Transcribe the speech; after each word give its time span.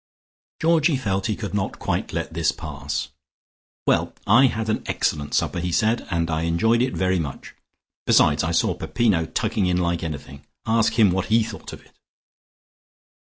Georgie 0.59 0.97
felt 0.97 1.27
he 1.27 1.35
could 1.35 1.53
not 1.53 1.77
quite 1.77 2.11
let 2.11 2.33
this 2.33 2.51
pass. 2.51 3.09
"Well, 3.85 4.13
I 4.25 4.47
had 4.47 4.67
an 4.67 4.81
excellent 4.87 5.35
supper," 5.35 5.59
he 5.59 5.71
said, 5.71 6.07
"and 6.09 6.27
I 6.31 6.41
enjoyed 6.41 6.81
it 6.81 6.95
very 6.95 7.19
much. 7.19 7.53
Besides, 8.07 8.43
I 8.43 8.49
saw 8.51 8.73
Peppino 8.73 9.27
tucking 9.27 9.67
in 9.67 9.77
like 9.77 10.01
anything. 10.01 10.43
Ask 10.65 10.93
him 10.93 11.11
what 11.11 11.27
he 11.27 11.43
thought 11.43 11.71
of 11.71 11.81
it." 11.85 11.95